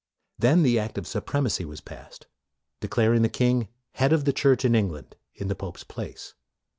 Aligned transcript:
Then 0.39 0.63
the 0.63 0.79
Act 0.79 0.97
of 0.97 1.05
Supremacy 1.05 1.63
was 1.63 1.79
passed, 1.79 2.25
declaring 2.79 3.21
the 3.21 3.29
king 3.29 3.67
head 3.91 4.11
of 4.13 4.25
the 4.25 4.33
Church 4.33 4.65
in 4.65 4.73
England, 4.73 5.15
in 5.35 5.47
the 5.47 5.53
pope's 5.53 5.83
place. 5.83 6.33